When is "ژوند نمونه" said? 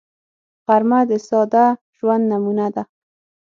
1.97-2.67